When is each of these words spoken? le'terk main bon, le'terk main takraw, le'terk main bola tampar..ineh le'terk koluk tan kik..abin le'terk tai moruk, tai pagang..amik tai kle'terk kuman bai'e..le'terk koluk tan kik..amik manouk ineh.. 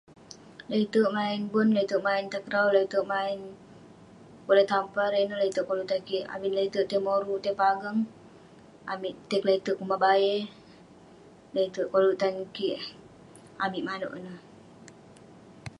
le'terk 0.69 1.09
main 1.17 1.37
bon, 1.53 1.69
le'terk 1.75 2.03
main 2.07 2.21
takraw, 2.33 2.67
le'terk 2.75 3.05
main 3.11 3.33
bola 4.45 4.63
tampar..ineh 4.71 5.33
le'terk 5.41 5.67
koluk 5.69 5.87
tan 5.91 6.01
kik..abin 6.07 6.53
le'terk 6.57 6.87
tai 6.89 7.03
moruk, 7.05 7.39
tai 7.43 7.55
pagang..amik 7.61 9.15
tai 9.29 9.39
kle'terk 9.43 9.77
kuman 9.79 9.99
bai'e..le'terk 10.05 11.89
koluk 11.91 12.17
tan 12.21 12.33
kik..amik 12.55 13.85
manouk 13.87 14.13
ineh.. 14.19 14.39